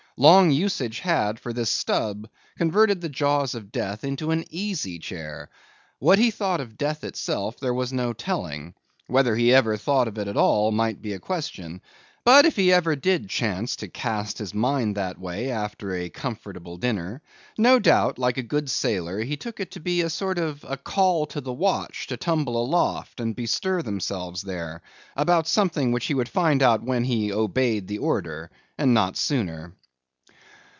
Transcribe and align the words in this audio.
Long 0.17 0.51
usage 0.51 0.99
had, 0.99 1.39
for 1.39 1.51
this 1.51 1.71
Stubb, 1.71 2.29
converted 2.55 3.01
the 3.01 3.09
jaws 3.09 3.55
of 3.55 3.71
death 3.71 4.03
into 4.03 4.29
an 4.29 4.45
easy 4.51 4.99
chair. 4.99 5.49
What 5.97 6.19
he 6.19 6.29
thought 6.29 6.61
of 6.61 6.77
death 6.77 7.03
itself, 7.03 7.59
there 7.59 7.73
is 7.81 7.91
no 7.91 8.13
telling. 8.13 8.75
Whether 9.07 9.35
he 9.35 9.51
ever 9.51 9.77
thought 9.77 10.07
of 10.07 10.19
it 10.19 10.27
at 10.27 10.37
all, 10.37 10.71
might 10.71 11.01
be 11.01 11.13
a 11.13 11.19
question; 11.19 11.81
but, 12.23 12.45
if 12.45 12.55
he 12.55 12.71
ever 12.71 12.95
did 12.95 13.29
chance 13.29 13.75
to 13.77 13.87
cast 13.87 14.37
his 14.37 14.53
mind 14.53 14.95
that 14.95 15.17
way 15.19 15.49
after 15.49 15.95
a 15.95 16.09
comfortable 16.09 16.77
dinner, 16.77 17.23
no 17.57 17.79
doubt, 17.79 18.19
like 18.19 18.37
a 18.37 18.43
good 18.43 18.69
sailor, 18.69 19.21
he 19.23 19.37
took 19.37 19.59
it 19.59 19.71
to 19.71 19.79
be 19.79 20.01
a 20.01 20.09
sort 20.11 20.37
of 20.37 20.63
call 20.83 21.23
of 21.33 21.43
the 21.43 21.53
watch 21.53 22.05
to 22.07 22.17
tumble 22.17 22.61
aloft, 22.63 23.19
and 23.19 23.35
bestir 23.35 23.81
themselves 23.81 24.43
there, 24.43 24.83
about 25.15 25.47
something 25.47 25.91
which 25.91 26.05
he 26.05 26.13
would 26.13 26.29
find 26.29 26.61
out 26.61 26.83
when 26.83 27.05
he 27.05 27.33
obeyed 27.33 27.87
the 27.87 27.97
order, 27.97 28.51
and 28.77 28.93
not 28.93 29.17
sooner. 29.17 29.73